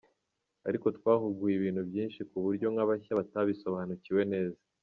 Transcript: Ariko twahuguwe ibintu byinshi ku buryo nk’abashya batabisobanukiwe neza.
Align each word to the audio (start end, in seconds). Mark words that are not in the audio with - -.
Ariko 0.67 0.87
twahuguwe 0.97 1.51
ibintu 1.55 1.81
byinshi 1.89 2.19
ku 2.29 2.35
buryo 2.43 2.67
nk’abashya 2.73 3.17
batabisobanukiwe 3.19 4.23
neza. 4.33 4.61